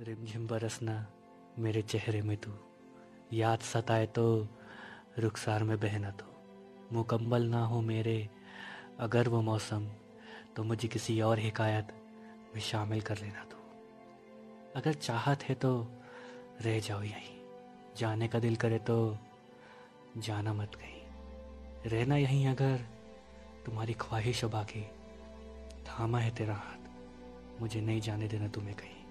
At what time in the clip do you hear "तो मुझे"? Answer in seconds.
10.56-10.88